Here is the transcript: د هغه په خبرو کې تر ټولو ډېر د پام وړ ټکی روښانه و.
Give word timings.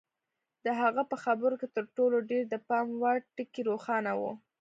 د 0.65 0.67
هغه 0.81 1.03
په 1.11 1.15
خبرو 1.23 1.55
کې 1.61 1.67
تر 1.75 1.85
ټولو 1.95 2.17
ډېر 2.29 2.43
د 2.49 2.55
پام 2.67 2.87
وړ 3.01 3.17
ټکی 3.35 3.61
روښانه 3.69 4.11
و. 4.19 4.21